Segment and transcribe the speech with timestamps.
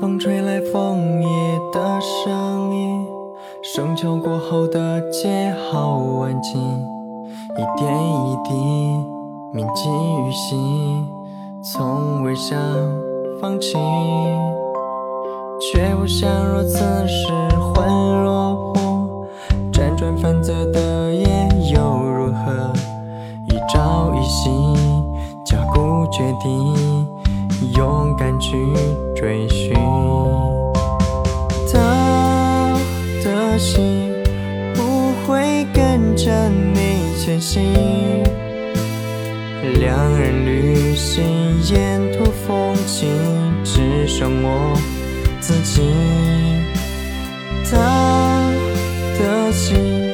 [0.00, 1.28] 风吹来枫叶
[1.72, 3.04] 的声音，
[3.62, 6.60] 深秋过后的街好安静，
[7.56, 8.54] 一点一滴
[9.52, 11.04] 铭记于心，
[11.64, 12.56] 从未想
[13.40, 13.76] 放弃，
[15.60, 16.78] 却不想若此
[17.08, 17.32] 时
[17.74, 19.26] 魂落魄，
[19.72, 21.26] 辗转反侧的夜
[21.74, 22.72] 又如何？
[23.46, 24.50] 一朝一夕，
[25.44, 26.97] 加固决定，
[27.78, 28.56] 勇敢去
[29.14, 29.72] 追寻。
[31.72, 32.76] 他
[33.22, 34.12] 的心
[34.74, 37.62] 不会跟着你前行，
[39.78, 41.24] 两人旅行，
[41.72, 43.06] 沿途风景
[43.62, 44.76] 只剩我
[45.40, 45.80] 自己。
[47.70, 48.50] 他
[49.20, 50.10] 的心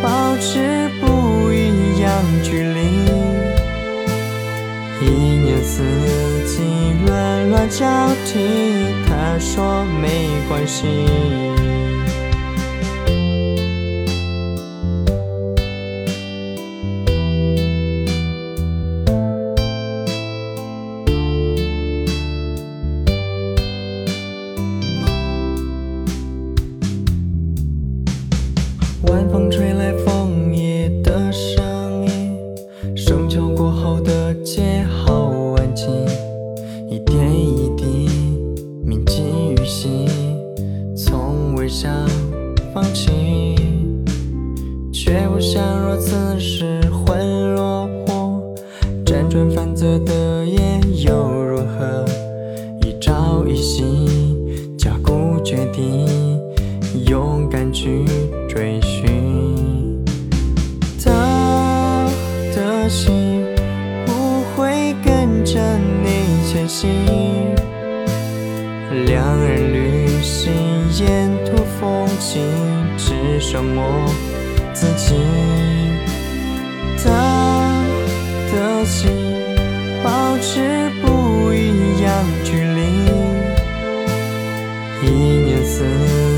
[0.00, 2.08] 保持不一样
[2.44, 2.78] 距离，
[5.00, 5.10] 一
[5.42, 5.82] 年四
[6.46, 6.62] 季
[7.06, 7.86] 轮乱交
[8.26, 8.38] 替，
[9.06, 10.86] 他说没关系。
[36.90, 38.08] 一点一滴
[38.84, 40.08] 铭记于心，
[40.96, 41.88] 从未想
[42.74, 43.54] 放弃，
[44.92, 48.42] 却不想若此时魂落魄，
[49.06, 52.04] 辗转反侧的夜又如何？
[52.82, 53.84] 一朝一夕，
[54.76, 56.08] 加固决定，
[57.06, 58.04] 勇敢去
[58.48, 59.19] 追寻。
[66.70, 66.88] 行，
[69.04, 70.52] 两人旅行，
[71.00, 72.40] 沿途风景
[72.96, 74.08] 只剩我
[74.72, 75.16] 自己。
[77.02, 77.10] 他
[78.52, 79.10] 的心
[80.04, 82.80] 保持不一样距离，
[85.04, 85.10] 一
[85.44, 85.82] 年四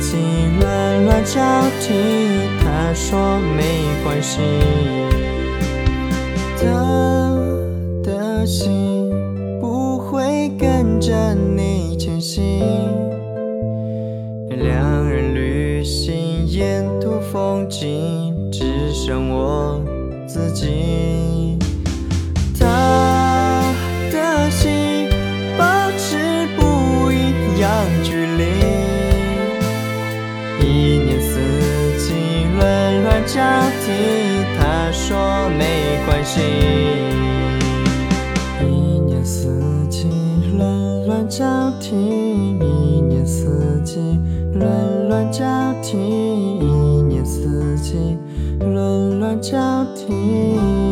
[0.00, 0.16] 季
[0.58, 1.38] 轮乱交
[1.82, 1.92] 替，
[2.62, 4.40] 他说没关系。
[6.56, 6.64] 他
[8.02, 9.03] 的心
[14.64, 19.84] 两人旅行，沿途风景只剩我
[20.26, 21.58] 自己。
[22.58, 23.62] 他
[24.10, 25.06] 的心
[25.58, 25.64] 保
[25.98, 27.70] 持不一样
[28.02, 28.44] 距离，
[30.66, 31.38] 一年四
[31.98, 33.42] 季轮乱交
[33.84, 33.92] 替，
[34.58, 36.40] 他说没关系。
[44.64, 45.44] 季轮交
[45.82, 48.16] 替，一年四季
[48.60, 49.58] 轮乱交
[49.94, 50.83] 替。